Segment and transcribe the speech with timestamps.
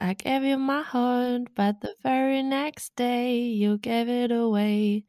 [0.00, 5.04] I gave you my heart, but the very next day you gave it away.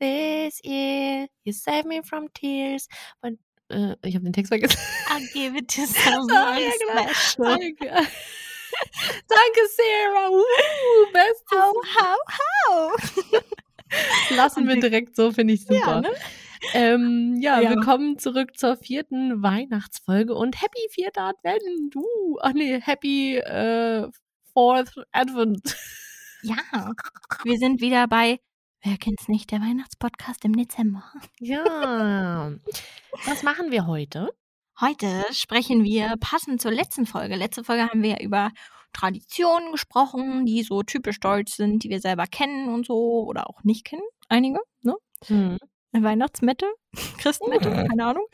[0.00, 2.88] This year you saved me from tears,
[3.22, 3.34] but
[3.70, 4.78] äh, ich habe den Text vergessen.
[5.08, 7.08] I'll give it to someone ja, genau.
[7.12, 7.58] special.
[7.58, 7.86] Danke.
[9.28, 10.30] Danke, Sarah.
[10.30, 11.44] Uh, bestes.
[11.52, 12.96] How, how, how?
[14.36, 15.74] Lassen wir wir- direkt so, finde ich super.
[15.76, 16.10] Ja, ne?
[16.72, 17.70] ähm, ja, Ja.
[17.70, 21.62] willkommen zurück zur vierten Weihnachtsfolge und Happy vierter Advent.
[21.90, 22.04] Du,
[22.40, 24.08] ach nee, Happy äh,
[24.54, 25.76] Fourth Advent.
[26.42, 26.92] Ja,
[27.42, 28.38] wir sind wieder bei
[28.86, 31.02] Wer kennt's nicht, der Weihnachtspodcast im Dezember.
[31.40, 32.52] Ja.
[33.24, 34.28] Was machen wir heute?
[34.78, 37.34] Heute sprechen wir passend zur letzten Folge.
[37.34, 38.52] Letzte Folge haben wir über
[38.92, 43.64] Traditionen gesprochen, die so typisch deutsch sind, die wir selber kennen und so oder auch
[43.64, 44.02] nicht kennen.
[44.28, 44.94] Einige, ne?
[45.26, 45.58] Hm.
[45.92, 46.66] Weihnachtsmette,
[47.16, 48.26] Christmette, keine Ahnung.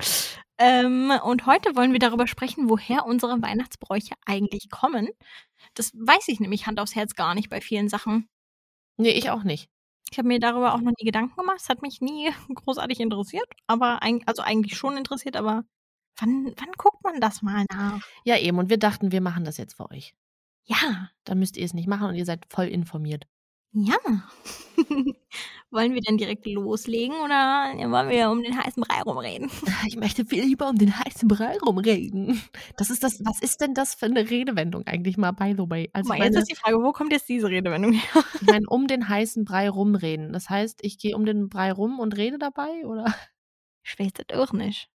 [0.61, 5.08] Ähm, und heute wollen wir darüber sprechen, woher unsere Weihnachtsbräuche eigentlich kommen.
[5.75, 8.28] Das weiß ich nämlich Hand aufs Herz gar nicht bei vielen Sachen.
[8.98, 9.70] Nee, ich auch nicht.
[10.12, 11.61] Ich habe mir darüber auch noch nie Gedanken gemacht.
[11.61, 15.64] Es hat mich nie großartig interessiert, aber eig- also eigentlich schon interessiert, aber
[16.19, 18.02] wann, wann guckt man das mal nach?
[18.24, 18.58] Ja, eben.
[18.58, 20.14] Und wir dachten, wir machen das jetzt für euch.
[20.67, 23.27] Ja, Dann müsst ihr es nicht machen und ihr seid voll informiert.
[23.73, 23.97] Ja.
[25.71, 29.51] wollen wir denn direkt loslegen oder wollen wir um den heißen Brei rumreden?
[29.87, 32.43] Ich möchte viel lieber um den heißen Brei rumreden.
[32.77, 35.91] Das ist das, was ist denn das für eine Redewendung eigentlich mal, by the way?
[35.93, 38.25] Also mal, jetzt meine, ist die Frage, wo kommt jetzt diese Redewendung her?
[38.41, 40.33] ich meine, um den heißen Brei rumreden.
[40.33, 43.14] Das heißt, ich gehe um den Brei rum und rede dabei, oder?
[43.85, 44.91] Ich weiß das auch nicht.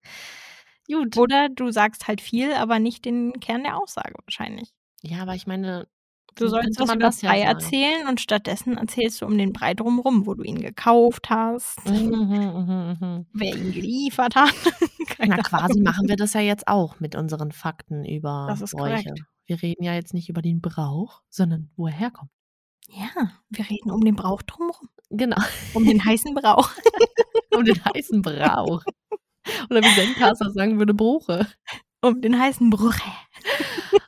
[0.87, 1.17] Gut.
[1.17, 4.71] Oder du sagst halt viel, aber nicht den Kern der Aussage wahrscheinlich.
[5.03, 5.89] Ja, aber ich meine,
[6.37, 7.41] Du so sollst über das sagen.
[7.43, 12.09] erzählen und stattdessen erzählst du um den Brei drumrum, wo du ihn gekauft hast, Mhm,
[12.09, 13.27] mhm, mhm.
[13.33, 14.55] wer ihn geliefert hat.
[15.19, 19.03] Na, quasi machen wir das ja jetzt auch mit unseren Fakten über Das ist Bräuche.
[19.05, 19.21] korrekt.
[19.47, 22.31] Wir reden ja jetzt nicht über den Brauch, sondern wo er herkommt.
[22.89, 24.89] Ja, wir reden um den Brauch drumrum.
[25.11, 25.41] Genau,
[25.75, 26.71] Um den heißen Brauch.
[27.57, 28.83] um den heißen Brauch.
[29.71, 31.47] Oder wie Zencaster sagen würde, Bruche.
[32.03, 32.95] Um den heißen Bruch.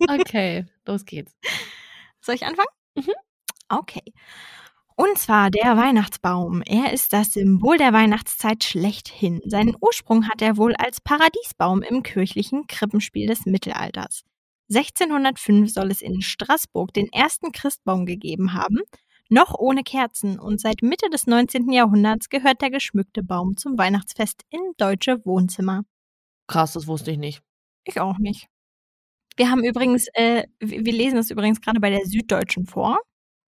[0.08, 1.34] Okay, los geht's.
[2.26, 2.68] Soll ich anfangen?
[2.96, 3.12] Mhm.
[3.68, 4.12] Okay.
[4.96, 6.62] Und zwar der Weihnachtsbaum.
[6.62, 9.40] Er ist das Symbol der Weihnachtszeit schlechthin.
[9.44, 14.24] Seinen Ursprung hat er wohl als Paradiesbaum im kirchlichen Krippenspiel des Mittelalters.
[14.70, 18.80] 1605 soll es in Straßburg den ersten Christbaum gegeben haben,
[19.28, 21.70] noch ohne Kerzen, und seit Mitte des 19.
[21.70, 25.82] Jahrhunderts gehört der geschmückte Baum zum Weihnachtsfest in deutsche Wohnzimmer.
[26.48, 27.42] Krass, das wusste ich nicht.
[27.84, 28.48] Ich auch nicht.
[29.36, 32.98] Wir haben übrigens, äh, wir lesen es übrigens gerade bei der Süddeutschen vor,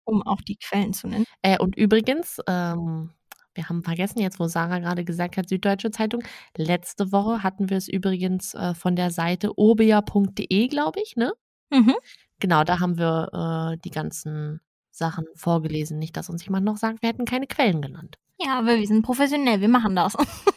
[0.06, 1.26] um auch die Quellen zu nennen.
[1.42, 3.12] Äh, und übrigens, ähm,
[3.54, 6.24] wir haben vergessen jetzt, wo Sarah gerade gesagt hat, Süddeutsche Zeitung.
[6.58, 11.34] Letzte Woche hatten wir es übrigens äh, von der Seite obia.de, glaube ich, ne?
[11.70, 11.96] Mhm.
[12.40, 16.00] Genau, da haben wir äh, die ganzen Sachen vorgelesen.
[16.00, 18.18] Nicht, dass uns jemand noch sagt, wir hätten keine Quellen genannt.
[18.40, 20.16] Ja, aber wir sind professionell, wir machen das.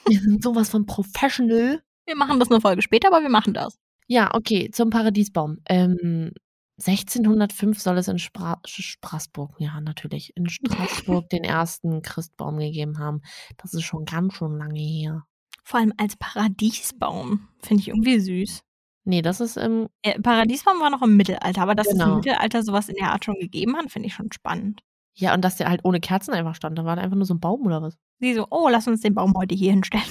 [0.09, 1.83] Wir sind sowas von professional.
[2.07, 3.77] Wir machen das eine Folge später, aber wir machen das.
[4.07, 5.59] Ja, okay, zum Paradiesbaum.
[5.69, 6.31] Ähm,
[6.79, 13.23] 1605 soll es in Spra Straßburg, ja, natürlich, in Straßburg den ersten Christbaum gegeben haben.
[13.57, 15.25] Das ist schon ganz schön lange her.
[15.65, 17.49] Vor allem als Paradiesbaum.
[17.61, 18.61] Finde ich irgendwie süß.
[19.05, 22.11] Nee, das ist im, Äh, Paradiesbaum war noch im Mittelalter, aber dass es Genau.
[22.11, 24.83] im Mittelalter sowas in der Art schon gegeben hat, finde ich schon spannend.
[25.19, 26.77] ja, und dass der halt ohne Kerzen einfach stand.
[26.79, 27.97] Da war einfach nur so ein Baum oder was?
[28.21, 30.05] Sie so, oh, lass uns den Baum heute hier hinstellen.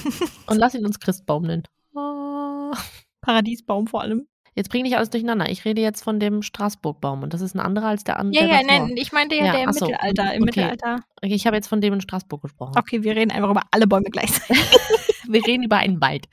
[0.48, 1.62] Und lass ihn uns Christbaum nennen.
[1.94, 2.72] Ah.
[3.26, 4.26] Paradiesbaum vor allem.
[4.54, 5.50] Jetzt bring nicht alles durcheinander.
[5.50, 8.42] Ich rede jetzt von dem Straßburgbaum und das ist ein anderer als der andere.
[8.42, 8.86] Ja, ja, davor.
[8.86, 10.22] nein, ich meinte ja, Ja, der im so, Mittelalter.
[10.22, 10.44] Im okay.
[10.44, 10.94] Mittelalter.
[11.22, 12.72] Okay, Ich habe jetzt von dem in Straßburg gesprochen.
[12.78, 14.56] Okay, wir reden einfach über alle Bäume gleichzeitig.
[15.28, 16.28] Wir reden über einen Wald.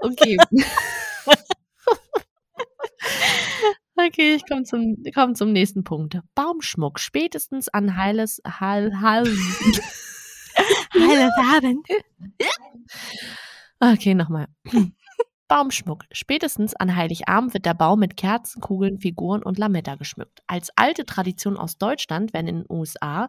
[0.00, 0.36] Okay.
[3.96, 6.18] Okay, ich komme zum, komm zum nächsten Punkt.
[6.34, 6.98] Baumschmuck.
[6.98, 9.24] Spätestens an Heiles, Heil, Heil.
[10.94, 11.86] Heiligabend.
[13.78, 14.48] Okay, nochmal.
[15.54, 16.06] Baumschmuck.
[16.10, 20.42] Spätestens an Heiligabend wird der Baum mit Kerzen, Kugeln, Figuren und Lametta geschmückt.
[20.48, 23.28] Als alte Tradition aus Deutschland werden in den USA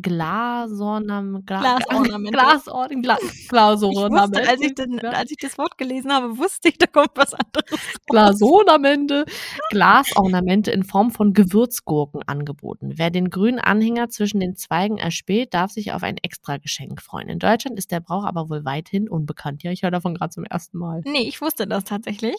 [0.00, 2.32] Glasornam, Gla Glasornamente.
[2.38, 4.48] Glasorn, Gla Ich wusste, Glasornamente.
[4.48, 7.80] als ich, den, als ich das Wort gelesen habe, wusste ich, da kommt was anderes.
[8.06, 9.26] Glasornamente,
[9.70, 12.94] Glasornamente in Form von Gewürzgurken angeboten.
[12.96, 17.28] Wer den grünen Anhänger zwischen den Zweigen erspäht, darf sich auf ein Extrageschenk freuen.
[17.28, 19.62] In Deutschland ist der Brauch aber wohl weithin unbekannt.
[19.62, 21.02] Ja, ich höre davon gerade zum ersten Mal.
[21.04, 22.36] Nee, ich wusste das tatsächlich.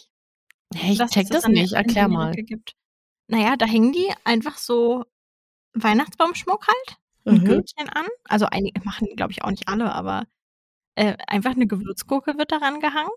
[0.74, 1.74] Hey, ich check das nicht.
[1.74, 2.32] Erklär mal.
[2.32, 2.72] Gibt.
[3.28, 5.04] Naja, da hängen die einfach so
[5.74, 7.44] Weihnachtsbaumschmuck halt und Mhm.
[7.46, 8.06] Gürkchen an.
[8.28, 10.24] Also einige machen, glaube ich, auch nicht alle, aber
[10.96, 13.10] äh, einfach eine Gewürzgurke wird daran gehangen.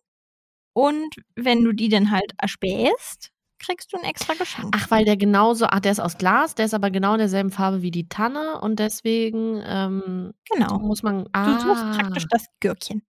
[0.73, 4.69] Und wenn du die dann halt erspähst, kriegst du ein extra Geschenk.
[4.75, 7.49] Ach, weil der genauso, ach, der ist aus Glas, der ist aber genau in derselben
[7.51, 10.77] Farbe wie die Tanne und deswegen ähm, genau.
[10.79, 11.23] muss man.
[11.23, 13.01] Du Ah, suchst praktisch das Gürkchen.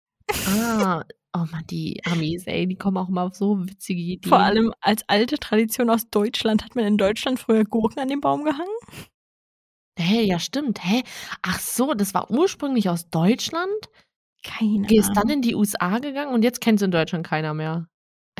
[0.46, 1.02] ah.
[1.34, 4.30] Oh Mann, die Amis, ey, die kommen auch immer auf so witzige Ideen.
[4.30, 8.22] Vor allem als alte Tradition aus Deutschland hat man in Deutschland früher Gurken an den
[8.22, 8.66] Baum gehangen.
[9.98, 10.84] Hä, ja, stimmt.
[10.84, 11.02] Hä?
[11.42, 13.88] Ach so, das war ursprünglich aus Deutschland.
[14.44, 15.30] Keine Ist dann Ahnung.
[15.32, 17.88] in die USA gegangen und jetzt kennt es in Deutschland keiner mehr.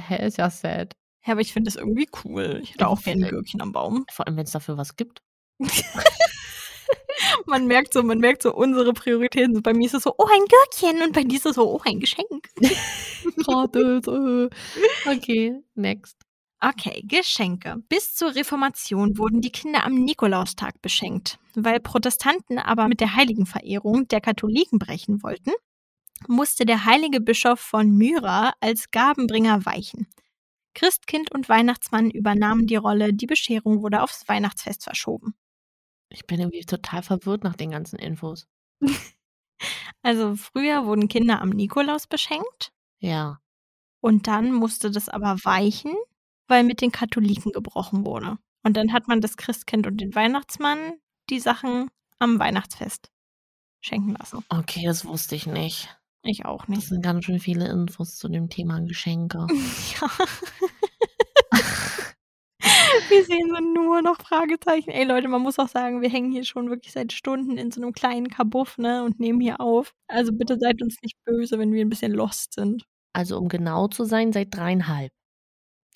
[0.01, 0.95] Hä, ist ja sad.
[1.27, 2.61] Ja, aber ich finde das irgendwie cool.
[2.63, 4.05] Ich hätte auch gerne ein Gürkchen am Baum.
[4.11, 5.21] Vor allem, wenn es dafür was gibt.
[7.47, 9.63] Man merkt so, man merkt so unsere Prioritäten.
[9.63, 11.03] Bei mir ist es so, oh, ein Gürkchen.
[11.03, 12.49] Und bei dir ist es so, oh, ein Geschenk.
[13.45, 14.07] Gratis.
[15.07, 16.17] Okay, next.
[16.61, 17.77] Okay, Geschenke.
[17.89, 21.39] Bis zur Reformation wurden die Kinder am Nikolaustag beschenkt.
[21.55, 25.53] Weil Protestanten aber mit der Heiligenverehrung der Katholiken brechen wollten,
[26.27, 30.09] musste der heilige Bischof von Myra als Gabenbringer weichen.
[30.75, 35.35] Christkind und Weihnachtsmann übernahmen die Rolle, die Bescherung wurde aufs Weihnachtsfest verschoben.
[36.09, 38.47] Ich bin irgendwie total verwirrt nach den ganzen Infos.
[40.03, 42.71] Also früher wurden Kinder am Nikolaus beschenkt
[43.01, 43.41] Ja.
[44.01, 45.93] und dann musste das aber weichen,
[46.49, 48.39] weil mit den Katholiken gebrochen wurde.
[48.65, 50.95] Und dann hat man das Christkind und den Weihnachtsmann
[51.31, 53.11] die Sachen am Weihnachtsfest
[53.81, 54.45] schenken lassen.
[54.49, 55.89] Okay, das wusste ich nicht.
[56.25, 56.89] Ich auch Das nicht.
[56.89, 59.47] sind ganz schön viele Infos zu dem Thema Geschenke.
[60.01, 60.11] Ja.
[63.09, 64.91] wir sehen so nur noch Fragezeichen.
[64.91, 67.81] Ey Leute, man muss auch sagen, wir hängen hier schon wirklich seit Stunden in so
[67.81, 69.95] einem kleinen Kabuff, ne, und nehmen hier auf.
[70.09, 72.85] Also bitte seid uns nicht böse, wenn wir ein bisschen lost sind.
[73.15, 75.13] Also, um genau zu sein, seit dreieinhalb.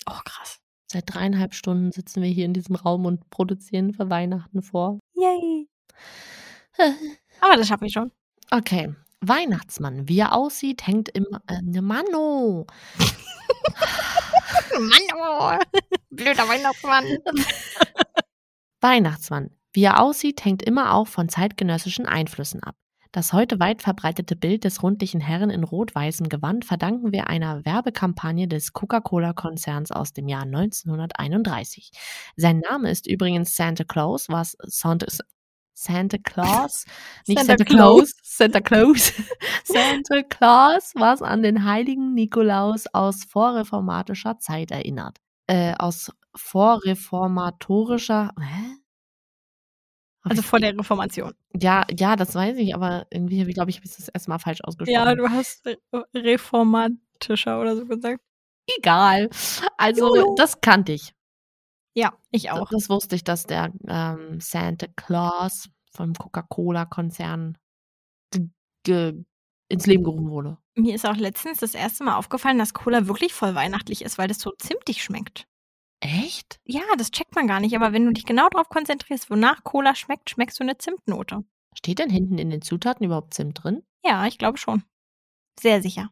[0.09, 0.59] Oh, krass.
[0.91, 4.99] Seit dreieinhalb Stunden sitzen wir hier in diesem Raum und produzieren für Weihnachten vor.
[5.15, 5.69] Yay.
[7.41, 8.13] Aber das schaffe ich schon.
[8.51, 8.95] Okay.
[9.21, 11.27] Weihnachtsmann, wie er aussieht, hängt im.
[11.47, 12.67] Äh, ne Manno.
[14.79, 15.53] Mann, oh.
[16.11, 17.05] blöder Weihnachtsmann.
[18.81, 22.75] Weihnachtsmann, wie er aussieht, hängt immer auch von zeitgenössischen Einflüssen ab.
[23.13, 28.49] Das heute weit verbreitete Bild des rundlichen Herren in rot-weißem Gewand verdanken wir einer Werbekampagne
[28.49, 31.91] des Coca-Cola-Konzerns aus dem Jahr 1931.
[32.37, 35.09] Sein Name ist übrigens Santa Claus, was Santa,
[35.75, 36.87] Santa Claus,
[37.27, 39.13] nicht Santa Santa, Claus, Santa Claus,
[39.65, 45.19] Santa Claus, was an den heiligen Nikolaus aus vorreformatischer Zeit erinnert.
[45.49, 48.72] Äh, aus vorreformatorischer, hä?
[50.23, 51.33] Also vor der Reformation.
[51.61, 54.95] ja, ja, das weiß ich, aber irgendwie, glaube ich, habe ich das erstmal falsch ausgesprochen.
[54.95, 55.79] Ja, du hast re-
[56.15, 58.21] reformatischer oder so gesagt.
[58.79, 59.29] Egal.
[59.77, 60.35] Also, Jolo.
[60.37, 61.13] das kannte ich.
[61.95, 62.71] Ja, ich auch.
[62.71, 67.59] Das wusste ich, dass der ähm, Santa Claus vom Coca-Cola-Konzern
[68.87, 70.59] ins Leben gerufen wurde.
[70.77, 74.29] Mir ist auch letztens das erste Mal aufgefallen, dass Cola wirklich voll weihnachtlich ist, weil
[74.29, 75.47] das so zimtig schmeckt.
[76.03, 76.59] Echt?
[76.67, 79.95] Ja, das checkt man gar nicht, aber wenn du dich genau darauf konzentrierst, wonach Cola
[79.95, 81.45] schmeckt, schmeckst du eine Zimtnote.
[81.79, 83.85] Steht denn hinten in den Zutaten überhaupt Zimt drin?
[84.05, 84.83] Ja, ich glaube schon.
[85.61, 86.11] Sehr sicher.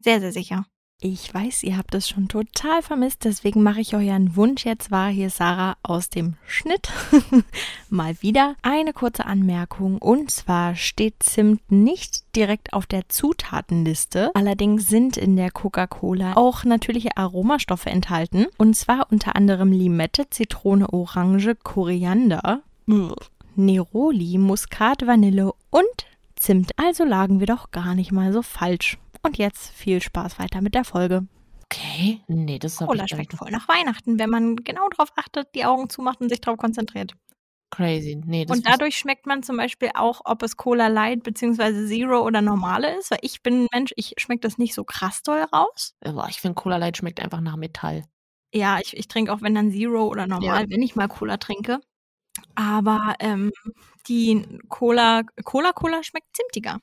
[0.00, 0.66] Sehr, sehr sicher.
[1.02, 5.10] Ich weiß, ihr habt es schon total vermisst, deswegen mache ich euren Wunsch jetzt wahr.
[5.10, 6.88] Hier Sarah aus dem Schnitt.
[7.90, 9.98] Mal wieder eine kurze Anmerkung.
[9.98, 14.30] Und zwar steht Zimt nicht direkt auf der Zutatenliste.
[14.34, 18.46] Allerdings sind in der Coca-Cola auch natürliche Aromastoffe enthalten.
[18.56, 22.62] Und zwar unter anderem Limette, Zitrone, Orange, Koriander,
[23.54, 26.72] Neroli, Muskat, Vanille und Zimt.
[26.78, 28.96] Also lagen wir doch gar nicht mal so falsch.
[29.26, 31.26] Und jetzt viel Spaß weiter mit der Folge.
[31.64, 32.20] Okay.
[32.28, 35.90] Nee, das habe Cola schmeckt voll nach Weihnachten, wenn man genau darauf achtet, die Augen
[35.90, 37.14] zumacht und sich darauf konzentriert.
[37.70, 38.20] Crazy.
[38.24, 41.86] Nee, das Und dadurch schmeckt man zum Beispiel auch, ob es Cola Light bzw.
[41.88, 43.10] Zero oder normale ist.
[43.10, 45.96] Weil ich bin ein Mensch, ich schmecke das nicht so krass doll raus.
[46.00, 48.04] Boah, ich finde Cola Light schmeckt einfach nach Metall.
[48.54, 51.80] Ja, ich, ich trinke auch, wenn dann Zero oder normal, wenn ich mal Cola trinke.
[52.54, 53.50] Aber ähm,
[54.06, 56.78] die Cola, Cola Cola schmeckt zimtiger.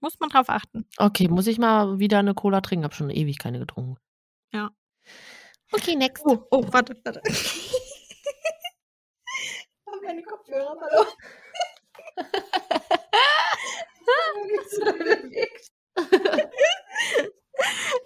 [0.00, 0.86] Muss man drauf achten.
[0.96, 2.84] Okay, muss ich mal wieder eine Cola trinken?
[2.84, 3.96] Hab schon ewig keine getrunken.
[4.52, 4.70] Ja.
[5.72, 6.24] Okay, next.
[6.26, 7.20] Oh, oh, warte, warte.
[7.26, 7.74] ich
[9.86, 11.06] habe meine Kopfhörer verloren.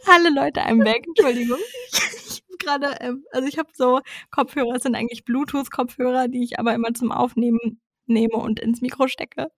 [0.07, 1.07] Hallo Leute, I'm back.
[1.07, 1.59] Entschuldigung.
[1.93, 6.59] Ich habe gerade, ähm, also ich habe so Kopfhörer, es sind eigentlich Bluetooth-Kopfhörer, die ich
[6.59, 9.49] aber immer zum Aufnehmen nehme und ins Mikro stecke.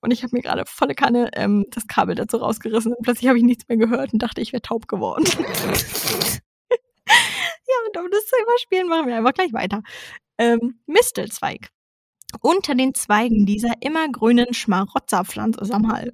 [0.00, 3.38] Und ich habe mir gerade volle Kanne ähm, das Kabel dazu rausgerissen und plötzlich habe
[3.38, 5.24] ich nichts mehr gehört und dachte, ich wäre taub geworden.
[7.86, 9.82] und um das zu überspielen, machen wir einfach gleich weiter.
[10.38, 11.70] Ähm, Mistelzweig.
[12.40, 16.12] Unter den Zweigen dieser immergrünen Schmarotzerpflanze, sag mal,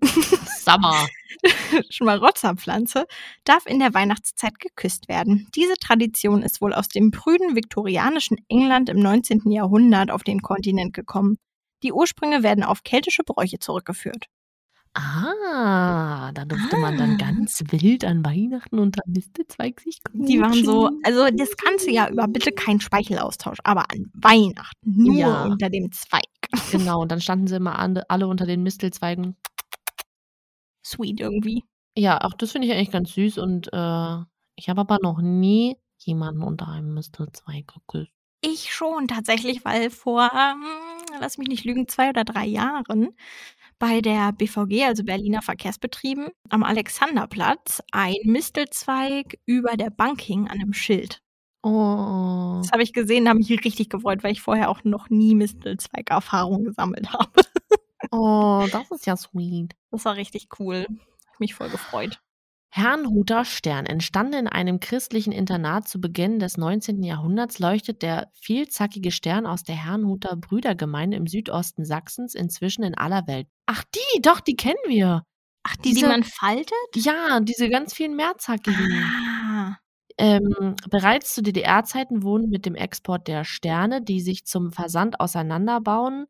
[0.60, 1.06] Sommer.
[1.90, 3.06] Schmarotzerpflanze
[3.44, 5.48] darf in der Weihnachtszeit geküsst werden.
[5.54, 9.50] Diese Tradition ist wohl aus dem prüden viktorianischen England im 19.
[9.50, 11.38] Jahrhundert auf den Kontinent gekommen.
[11.82, 14.26] Die Ursprünge werden auf keltische Bräuche zurückgeführt.
[14.94, 17.16] Ah, da durfte man dann Ah.
[17.18, 21.00] ganz wild an Weihnachten unter Mistelzweig sich Die waren so, knutschen.
[21.04, 25.44] also das ganze Jahr über bitte kein Speichelaustausch, aber an Weihnachten nur Ja.
[25.44, 26.22] unter dem Zweig.
[26.72, 29.36] Genau, und dann standen sie immer alle unter den Mistelzweigen.
[30.84, 31.62] Sweet irgendwie.
[31.96, 34.16] Ja, auch das finde ich eigentlich ganz süß und äh,
[34.56, 38.12] ich habe aber noch nie jemanden unter einem Mistelzweig geküsst.
[38.48, 40.62] Ich schon tatsächlich, weil vor, ähm,
[41.18, 43.08] lass mich nicht lügen, zwei oder drei Jahren
[43.80, 50.60] bei der BVG, also Berliner Verkehrsbetrieben, am Alexanderplatz ein Mistelzweig über der Bank hing an
[50.60, 51.22] einem Schild.
[51.64, 52.60] Oh.
[52.62, 55.10] Das habe ich gesehen, da habe ich mich richtig gefreut, weil ich vorher auch noch
[55.10, 57.42] nie Mistelzweig-Erfahrung gesammelt habe.
[58.12, 59.74] Oh, das ist ja sweet.
[59.90, 60.86] Das war richtig cool.
[61.28, 62.20] Hab mich voll gefreut.
[62.76, 63.86] Herrnhuter Stern.
[63.86, 67.02] Entstanden in einem christlichen Internat zu Beginn des 19.
[67.02, 73.26] Jahrhunderts, leuchtet der vielzackige Stern aus der Herrnhuter Brüdergemeinde im Südosten Sachsens inzwischen in aller
[73.26, 73.48] Welt.
[73.64, 75.22] Ach, die, doch, die kennen wir.
[75.62, 76.74] Ach, die, die Diese- man faltet?
[76.94, 79.04] Ja, diese ganz vielen mehrzackigen.
[79.50, 79.78] Ah.
[80.18, 86.26] Ähm, bereits zu DDR-Zeiten wurden mit dem Export der Sterne, die sich zum Versand auseinanderbauen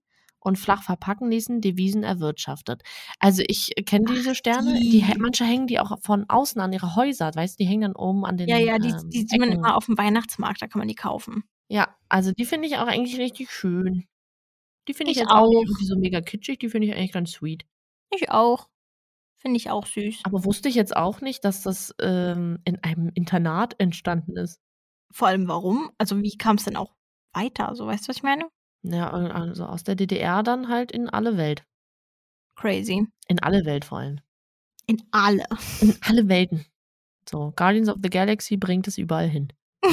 [0.46, 2.82] und flach verpacken ließen, Devisen erwirtschaftet.
[3.18, 5.04] Also ich kenne diese Sterne, die.
[5.18, 8.24] manche hängen die auch von außen an ihre Häuser, weißt du, die hängen dann oben
[8.24, 10.78] an den Ja, ja, die, ähm, die sieht man immer auf dem Weihnachtsmarkt, da kann
[10.78, 11.42] man die kaufen.
[11.68, 14.06] Ja, also die finde ich auch eigentlich richtig schön.
[14.86, 17.32] Die finde ich, Ich jetzt auch nicht so mega kitschig, die finde ich eigentlich ganz
[17.32, 17.66] sweet.
[18.14, 18.68] Ich auch.
[19.34, 20.20] Finde ich auch süß.
[20.22, 24.60] Aber wusste ich jetzt auch nicht, dass das ähm, in einem Internat entstanden ist.
[25.10, 25.90] Vor allem warum?
[25.98, 26.94] Also wie kam es denn auch
[27.34, 27.74] weiter?
[27.74, 28.48] So, weißt du, was ich meine?
[28.88, 31.64] Ja, also aus der DDR dann halt in alle Welt.
[32.54, 33.06] Crazy.
[33.28, 34.20] In alle Welt vor allem.
[34.86, 35.44] In alle.
[35.80, 36.64] In alle Welten.
[37.28, 39.52] So, Guardians of the Galaxy bringt es überall hin.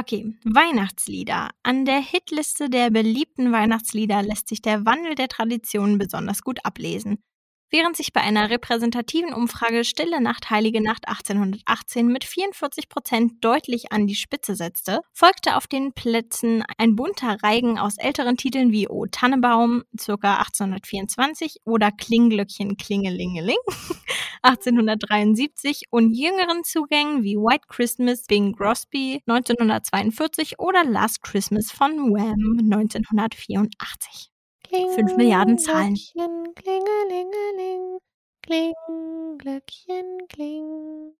[0.00, 1.50] Okay, Weihnachtslieder.
[1.64, 7.18] An der Hitliste der beliebten Weihnachtslieder lässt sich der Wandel der Traditionen besonders gut ablesen.
[7.70, 13.92] Während sich bei einer repräsentativen Umfrage Stille Nacht, Heilige Nacht 1818 mit 44 Prozent deutlich
[13.92, 18.88] an die Spitze setzte, folgte auf den Plätzen ein bunter Reigen aus älteren Titeln wie
[18.88, 20.12] O Tannebaum, ca.
[20.14, 23.58] 1824 oder Klingglöckchen Klingelingeling
[24.42, 32.60] 1873 und jüngeren Zugängen wie White Christmas Bing Crosby 1942 oder Last Christmas von Wham
[32.62, 34.30] 1984.
[34.68, 35.94] Fünf Milliarden Zahlen.
[35.94, 37.98] Glöckchen, klingelingeling,
[38.42, 41.14] kling, Glöckchen, kling.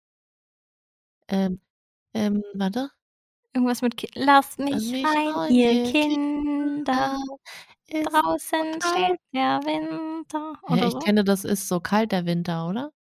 [1.29, 1.61] Ähm,
[2.15, 2.91] ähm, warte.
[3.55, 7.19] Irgendwas mit Ki Lasst mich Lass mich rein, ihr Kinder.
[7.87, 10.59] Ist Draußen so steht der Winter.
[10.63, 10.99] Oder ich so.
[10.99, 12.93] kenne das ist so kalt der Winter, oder?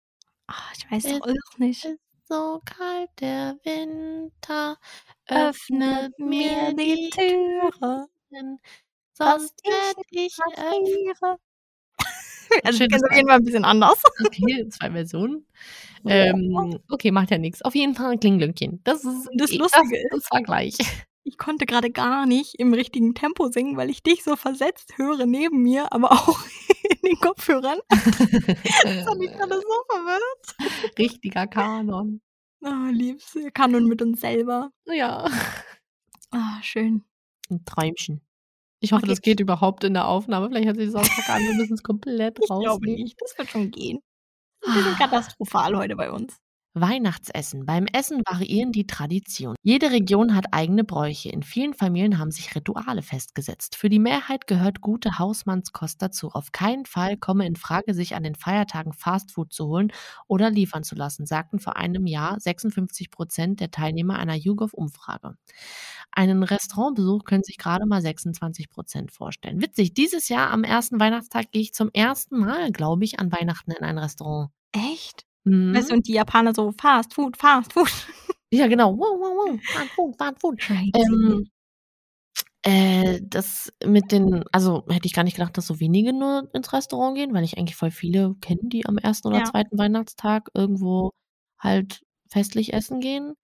[0.46, 1.84] Ah, ich weiß doch auch nicht.
[1.84, 4.76] Ist so kalt der Winter,
[5.26, 8.08] Öffnet mir die Türe,
[9.18, 11.38] sonst ich werd ich erfriere.
[12.64, 14.02] Also ich kenne es auf jeden Fall ein bisschen anders.
[14.24, 15.46] Okay, zwei Versionen.
[16.06, 17.60] Ähm, okay, macht ja nichts.
[17.62, 18.80] Auf jeden Fall ein Klinglöckchen.
[18.84, 20.76] Das ist Das eh- Lustige das, das war gleich.
[21.24, 25.26] Ich konnte gerade gar nicht im richtigen Tempo singen, weil ich dich so versetzt höre
[25.26, 26.38] neben mir, aber auch
[26.88, 27.80] in den Kopfhörern.
[27.88, 28.00] Das
[29.06, 30.98] hat mich gerade so verwirrt.
[30.98, 32.20] Richtiger Kanon.
[32.62, 34.70] Oh, liebst du, Kanon mit uns selber.
[34.86, 35.28] Ja.
[36.30, 37.04] Ah, schön.
[37.50, 38.20] Ein Träumchen.
[38.80, 39.10] Ich hoffe, Okay.
[39.10, 40.48] das geht überhaupt in der Aufnahme.
[40.48, 43.16] Vielleicht hat sich Sonntag an, wir müssen es komplett Ich glaube nicht.
[43.20, 44.00] Das wird schon gehen.
[44.66, 46.36] Ein bisschen katastrophal heute bei uns.
[46.74, 47.66] Weihnachtsessen.
[47.66, 49.56] Beim Essen variieren die Traditionen.
[49.64, 51.28] Jede Region hat eigene Bräuche.
[51.30, 53.74] In vielen Familien haben sich Rituale festgesetzt.
[53.74, 56.28] Für die Mehrheit gehört gute Hausmannskost dazu.
[56.30, 59.92] Auf keinen Fall komme in Frage, sich an den Feiertagen Fastfood zu holen
[60.28, 65.34] oder liefern zu lassen, sagten vor einem Jahr 56 Prozent der Teilnehmer einer YouGov-Umfrage.
[66.18, 69.62] Einen Restaurantbesuch können sich gerade mal 26 Prozent vorstellen.
[69.62, 73.70] Witzig, dieses Jahr am ersten Weihnachtstag gehe ich zum ersten Mal, glaube ich, an Weihnachten
[73.70, 74.50] in ein Restaurant.
[74.72, 75.24] Echt?
[75.44, 75.76] Mhm.
[75.76, 77.88] Weißt du, und die Japaner so Fast Food, Fast Food.
[78.50, 78.98] Ja, genau.
[78.98, 79.60] Wow, wow, wow.
[79.70, 80.60] Fast Food, Fast Food.
[80.96, 81.48] Ähm,
[82.62, 86.72] äh, das mit den, also hätte ich gar nicht gedacht, dass so wenige nur ins
[86.72, 89.44] Restaurant gehen, weil ich eigentlich voll viele kenne, die am ersten oder Ja.
[89.44, 91.12] zweiten Weihnachtstag irgendwo
[91.60, 93.34] halt festlich essen gehen.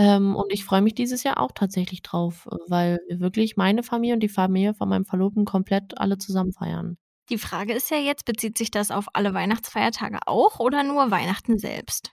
[0.00, 4.14] Ähm, und ich freue mich dieses Jahr auch tatsächlich drauf, weil wir wirklich meine Familie
[4.14, 6.96] und die Familie von meinem Verlobten komplett alle zusammen feiern.
[7.28, 11.58] Die Frage ist ja jetzt, bezieht sich das auf alle Weihnachtsfeiertage auch oder nur Weihnachten
[11.58, 12.12] selbst?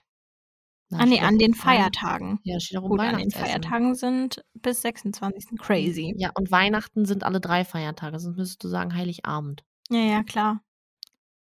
[0.90, 2.40] Na, Ah, nee, an den Feiertagen.
[2.44, 3.30] Ja, steht doch um Gut, an den.
[3.30, 5.58] Feiertagen sind bis 26.
[5.58, 6.14] Crazy.
[6.18, 9.64] Ja, und Weihnachten sind alle drei Feiertage, sonst müsstest du sagen Heiligabend.
[9.90, 10.60] Ja, ja, klar.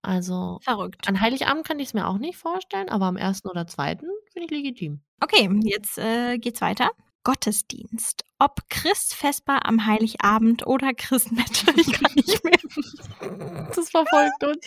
[0.04, 1.08] Also Verrückt.
[1.08, 4.08] an Heiligabend kann ich es mir auch nicht vorstellen, aber am ersten oder zweiten
[4.40, 5.02] finde ich legitim.
[5.22, 6.92] Okay, jetzt äh, geht's weiter.
[7.24, 8.24] Gottesdienst.
[8.40, 11.74] Ob Christfesper am Heiligabend oder Christmette.
[11.76, 12.54] Ich kann nicht mehr.
[13.76, 14.66] Das verfolgt uns.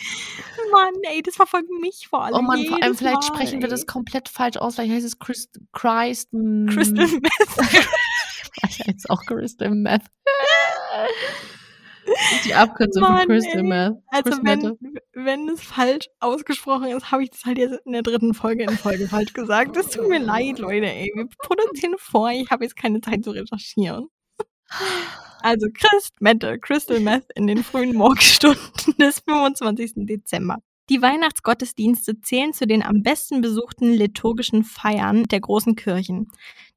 [0.71, 2.35] Mann, ey, das verfolgt mich vor allem.
[2.35, 3.71] Oh Mann, vor allem vielleicht Mal, sprechen wir ey.
[3.71, 4.75] das komplett falsch aus.
[4.75, 7.91] Vielleicht heißt es Christ, Christ Crystal Meth.
[8.53, 10.03] Vielleicht heißt es auch Crystal Meth.
[12.45, 13.63] Die Abkürzung Mann, für Crystal.
[13.63, 13.93] Meth.
[14.07, 14.77] Also wenn,
[15.13, 18.77] wenn es falsch ausgesprochen ist, habe ich das halt jetzt in der dritten Folge in
[18.77, 19.75] Folge falsch gesagt.
[19.75, 21.11] Das tut mir leid, Leute, ey.
[21.15, 24.07] Wir produzieren vor, ich habe jetzt keine Zeit zu recherchieren.
[25.41, 29.93] Also Christ, Mette, Crystal Meth in den frühen Morgenstunden des 25.
[29.95, 30.59] Dezember.
[30.89, 36.27] Die Weihnachtsgottesdienste zählen zu den am besten besuchten liturgischen Feiern der großen Kirchen.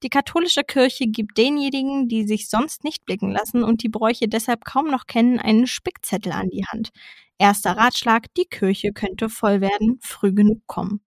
[0.05, 4.65] Die katholische Kirche gibt denjenigen, die sich sonst nicht blicken lassen und die Bräuche deshalb
[4.65, 6.91] kaum noch kennen, einen Spickzettel an die Hand.
[7.39, 11.01] Erster Ratschlag, die Kirche könnte voll werden, früh genug kommen.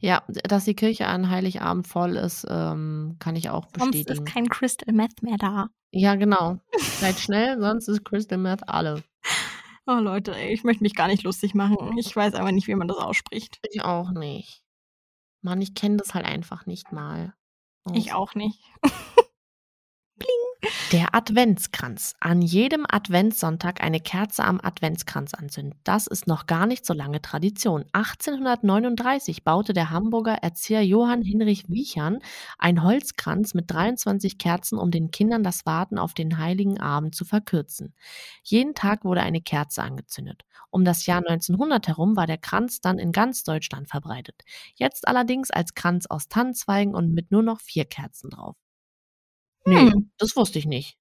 [0.00, 4.26] Ja, dass die Kirche an Heiligabend voll ist, ähm, kann ich auch Sonst bestätigen.
[4.26, 5.68] ist kein Crystal Meth mehr da.
[5.92, 6.58] ja, genau.
[7.00, 9.02] Seid schnell, sonst ist Crystal Meth alle.
[9.86, 11.98] Oh Leute, ey, ich möchte mich gar nicht lustig machen.
[11.98, 13.58] Ich weiß aber nicht, wie man das ausspricht.
[13.70, 14.62] Ich auch nicht.
[15.42, 17.34] Mann, ich kenne das halt einfach nicht mal.
[17.84, 17.92] Oh.
[17.94, 18.62] Ich auch nicht.
[20.92, 22.14] Der Adventskranz.
[22.20, 25.78] An jedem Adventssonntag eine Kerze am Adventskranz anzünden.
[25.84, 27.84] Das ist noch gar nicht so lange Tradition.
[27.92, 32.20] 1839 baute der Hamburger Erzieher Johann Hinrich Wiechern
[32.58, 37.24] ein Holzkranz mit 23 Kerzen, um den Kindern das Warten auf den heiligen Abend zu
[37.24, 37.94] verkürzen.
[38.42, 40.44] Jeden Tag wurde eine Kerze angezündet.
[40.70, 44.42] Um das Jahr 1900 herum war der Kranz dann in ganz Deutschland verbreitet.
[44.74, 48.56] Jetzt allerdings als Kranz aus Tannenzweigen und mit nur noch vier Kerzen drauf.
[49.66, 50.10] Nee, Hm.
[50.18, 50.96] das wusste ich nicht.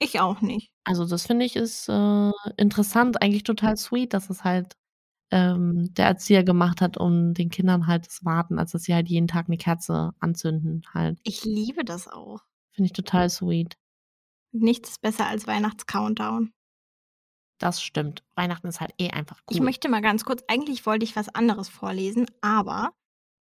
[0.00, 0.72] Ich auch nicht.
[0.84, 4.76] Also das finde ich ist äh, interessant, eigentlich total sweet, dass es halt
[5.30, 9.08] ähm, der Erzieher gemacht hat, um den Kindern halt das Warten, also dass sie halt
[9.08, 11.18] jeden Tag eine Kerze anzünden halt.
[11.22, 12.40] Ich liebe das auch.
[12.72, 13.76] Finde ich total sweet.
[14.52, 16.52] Nichts ist besser als Weihnachts-Countdown.
[17.58, 18.24] Das stimmt.
[18.34, 19.54] Weihnachten ist halt eh einfach cool.
[19.56, 22.90] Ich möchte mal ganz kurz, eigentlich wollte ich was anderes vorlesen, aber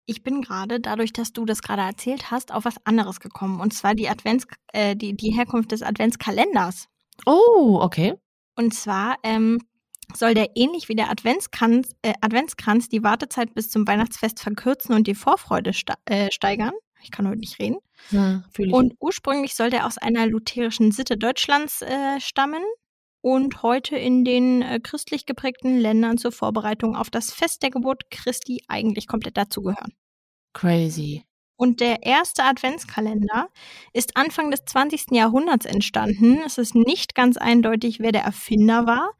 [0.10, 3.62] ich bin gerade, dadurch, dass du das gerade erzählt hast, auf was anderes gekommen.
[3.62, 6.88] Und zwar die Advents, äh, die, die Herkunft des Adventskalenders.
[7.26, 8.16] oh, okay.
[8.56, 9.60] Und zwar ähm,
[10.14, 15.08] soll der ähnlich wie der Adventskranz, äh, Adventskranz die Wartezeit bis zum Weihnachtsfest verkürzen und
[15.08, 15.72] die Vorfreude
[16.06, 16.74] äh, steigern.
[17.02, 17.78] Ich kann heute nicht reden.
[18.12, 18.44] Ja.
[18.72, 22.64] Und ursprünglich soll der aus einer lutherischen Sitte Deutschlands äh, stammen
[23.22, 28.10] und heute in den äh, christlich geprägten Ländern zur Vorbereitung auf das Fest der Geburt
[28.12, 29.94] Christi eigentlich komplett dazugehören.
[30.54, 31.24] Crazy.
[31.62, 33.50] Und der erste Adventskalender
[33.92, 35.08] ist Anfang des 20.
[35.12, 36.40] Jahrhunderts entstanden.
[36.46, 39.12] Es ist nicht ganz eindeutig, wer der Erfinder war,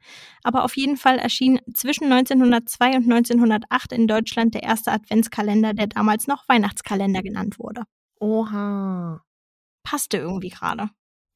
[0.42, 5.88] aber auf jeden Fall erschien zwischen 1902 und 1908 in Deutschland der erste Adventskalender, der
[5.88, 7.82] damals noch Weihnachtskalender genannt wurde.
[8.20, 9.22] Oha.
[9.82, 10.88] Passte irgendwie gerade.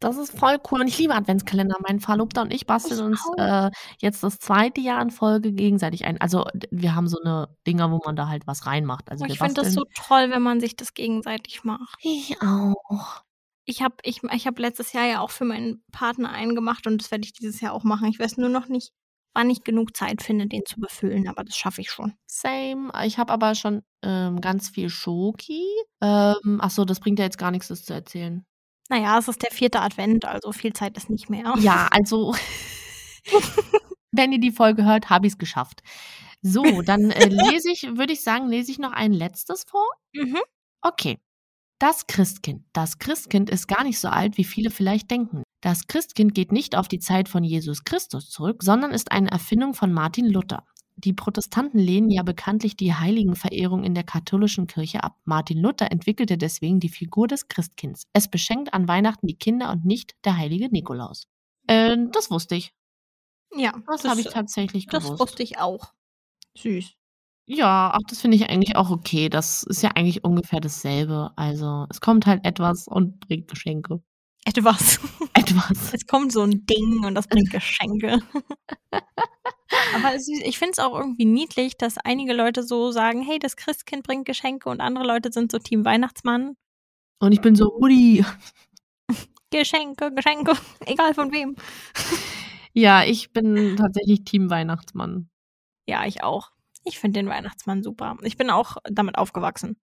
[0.05, 1.77] Das ist voll cool und ich liebe Adventskalender.
[1.81, 6.05] Mein Verlobter und ich basteln Ich uns äh, jetzt das zweite Jahr in Folge gegenseitig
[6.05, 6.21] ein.
[6.21, 9.11] Also wir haben so eine Dinger, wo man da halt was reinmacht.
[9.11, 11.97] Also wir ich finde das so toll, wenn man sich das gegenseitig macht.
[12.03, 13.23] Ich auch.
[13.65, 17.01] Ich habe ich, ich hab letztes Jahr ja auch für meinen Partner einen gemacht und
[17.01, 18.09] das werde ich dieses Jahr auch machen.
[18.09, 18.93] Ich weiß nur noch nicht,
[19.33, 22.13] wann ich genug Zeit finde, den zu befüllen, aber das schaffe ich schon.
[22.27, 22.93] Same.
[23.07, 25.65] Ich habe aber schon ähm, ganz viel Schoki.
[26.03, 28.45] Ähm, ach so, das bringt ja jetzt gar nichts, das zu erzählen.
[28.89, 31.55] Naja, es ist der vierte Advent, also viel Zeit ist nicht mehr.
[31.59, 32.35] Ja, also
[34.13, 35.83] wenn ihr die Folge hört, habe ich es geschafft.
[36.43, 39.87] So, dann äh, lese ich, würde ich sagen, lese ich noch ein letztes vor.
[40.13, 40.41] Mhm.
[40.83, 41.19] Okay.
[41.79, 42.65] Das Christkind.
[42.73, 45.43] Das Christkind ist gar nicht so alt, wie viele vielleicht denken.
[45.61, 49.75] Das Christkind geht nicht auf die Zeit von Jesus Christus zurück, sondern ist eine Erfindung
[49.75, 50.65] von Martin Luther.
[50.97, 55.17] Die Protestanten lehnen ja bekanntlich die Heiligenverehrung in der katholischen Kirche ab.
[55.25, 58.07] Martin Luther entwickelte deswegen die Figur des Christkinds.
[58.13, 61.27] Es beschenkt an Weihnachten die Kinder und nicht der heilige Nikolaus.
[61.67, 62.73] Äh, das wusste ich.
[63.57, 65.21] Ja, Das, habe ich tatsächlich das gewusst.
[65.21, 65.93] wusste ich auch.
[66.57, 66.93] Süß.
[67.47, 69.29] Ja, ach, das finde ich eigentlich auch okay.
[69.29, 71.33] Das ist ja eigentlich ungefähr dasselbe.
[71.37, 74.01] Also, es kommt halt etwas und bringt Geschenke.
[74.47, 75.01] Etwas.
[75.35, 75.93] Etwas.
[75.93, 78.21] Es kommt so ein Ding und das bringt Geschenke.
[79.95, 83.57] Aber ist, ich finde es auch irgendwie niedlich, dass einige Leute so sagen, hey, das
[83.57, 86.57] Christkind bringt Geschenke und andere Leute sind so Team Weihnachtsmann.
[87.21, 88.25] Und ich bin so, Mutti.
[89.51, 90.53] Geschenke, Geschenke,
[90.87, 91.57] egal von wem.
[92.73, 95.31] Ja, ich bin tatsächlich Team Weihnachtsmann.
[95.87, 96.51] Ja, ich auch.
[96.85, 98.17] Ich finde den Weihnachtsmann super.
[98.23, 99.77] Ich bin auch damit aufgewachsen.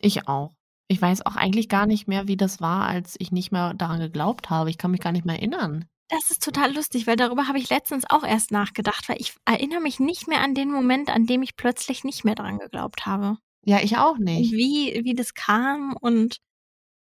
[0.00, 0.54] Ich auch.
[0.88, 4.00] Ich weiß auch eigentlich gar nicht mehr, wie das war, als ich nicht mehr daran
[4.00, 4.70] geglaubt habe.
[4.70, 5.84] Ich kann mich gar nicht mehr erinnern.
[6.08, 9.80] Das ist total lustig, weil darüber habe ich letztens auch erst nachgedacht, weil ich erinnere
[9.80, 13.36] mich nicht mehr an den Moment, an dem ich plötzlich nicht mehr dran geglaubt habe.
[13.64, 14.52] Ja, ich auch Und nicht.
[14.52, 16.38] wie, wie das kam und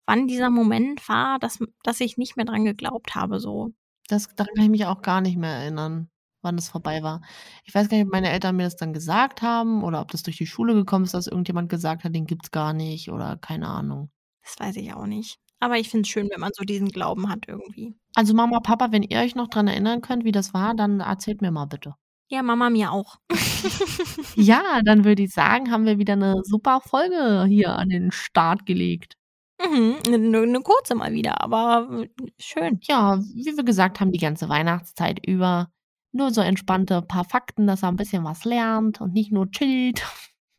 [0.06, 3.72] wann dieser Moment war, dass, dass ich nicht mehr dran geglaubt habe, so.
[4.10, 6.10] Das, daran kann ich mich auch gar nicht mehr erinnern,
[6.42, 7.22] wann es vorbei war.
[7.66, 10.24] Ich weiß gar nicht, ob meine Eltern mir das dann gesagt haben oder ob das
[10.24, 13.68] durch die Schule gekommen ist, dass irgendjemand gesagt hat, den gibt's gar nicht oder keine
[13.68, 14.12] Ahnung.
[14.44, 15.40] Das weiß ich auch nicht.
[15.60, 17.96] Aber ich finde es schön, wenn man so diesen Glauben hat irgendwie.
[18.16, 21.42] Also Mama, Papa, wenn ihr euch noch dran erinnern könnt, wie das war, dann erzählt
[21.42, 21.96] mir mal bitte.
[22.30, 23.18] Ja, Mama mir auch.
[24.36, 28.66] Ja, dann würde ich sagen, haben wir wieder eine super Folge hier an den Start
[28.66, 29.16] gelegt.
[29.60, 32.06] Mhm, eine, eine kurze mal wieder, aber
[32.38, 32.80] schön.
[32.84, 35.70] Ja, wie wir gesagt haben, die ganze Weihnachtszeit über.
[36.14, 40.04] Nur so entspannte paar Fakten, dass er ein bisschen was lernt und nicht nur chillt.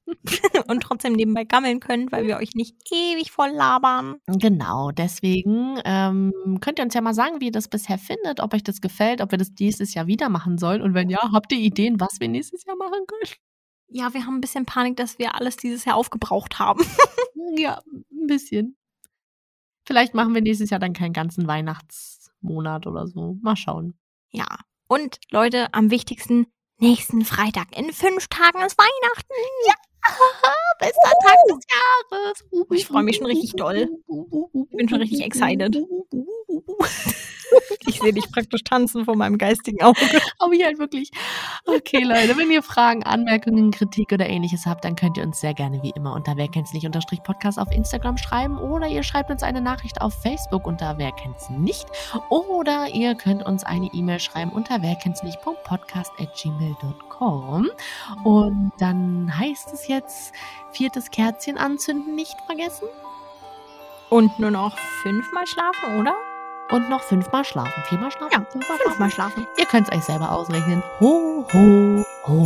[0.68, 4.16] Und trotzdem nebenbei gammeln könnt, weil wir euch nicht ewig voll labern.
[4.26, 8.54] Genau, deswegen ähm, könnt ihr uns ja mal sagen, wie ihr das bisher findet, ob
[8.54, 10.82] euch das gefällt, ob wir das nächstes Jahr wieder machen sollen.
[10.82, 13.32] Und wenn ja, habt ihr Ideen, was wir nächstes Jahr machen können?
[13.90, 16.84] Ja, wir haben ein bisschen Panik, dass wir alles dieses Jahr aufgebraucht haben.
[17.56, 17.80] Ja,
[18.12, 18.76] ein bisschen.
[19.86, 23.38] Vielleicht machen wir nächstes Jahr dann keinen ganzen Weihnachtsmonat oder so.
[23.40, 23.98] Mal schauen.
[24.28, 24.46] Ja.
[24.86, 26.46] Und Leute, am wichtigsten,
[26.78, 27.74] nächsten Freitag.
[27.74, 29.32] In fünf Tagen ist Weihnachten.
[29.66, 29.74] Ja.
[30.80, 32.44] Bester Tag des Jahres.
[32.70, 33.88] Ich freu mich schon richtig doll.
[34.70, 35.76] Ich bin schon richtig excited.
[37.86, 39.98] Ich sehe dich praktisch tanzen vor meinem geistigen Auge.
[40.38, 41.10] Aber ich halt wirklich.
[41.66, 45.54] Okay, Leute, wenn ihr Fragen, Anmerkungen, Kritik oder ähnliches habt, dann könnt ihr uns sehr
[45.54, 49.30] gerne wie immer unter Wer kennt's nicht unterstrich Podcast auf Instagram schreiben oder ihr schreibt
[49.30, 51.86] uns eine Nachricht auf Facebook unter Wer kennt's nicht
[52.28, 57.68] oder ihr könnt uns eine E-Mail schreiben unter wer kennt's nicht podcast at gmail.com
[58.24, 60.32] und dann heißt es jetzt
[60.72, 62.88] viertes Kerzchen anzünden nicht vergessen
[64.10, 66.14] Und nur noch fünfmal schlafen, oder?
[66.70, 67.82] Und noch fünfmal schlafen.
[67.84, 68.32] Viermal schlafen?
[68.32, 69.46] Ja, fünfmal Fünfmal schlafen.
[69.56, 70.82] Ihr könnt es euch selber ausrechnen.
[71.00, 72.44] Ho, ho, ho.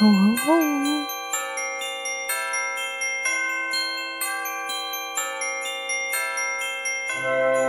[0.00, 0.84] Ho, ho, ho.
[7.24, 7.63] Thank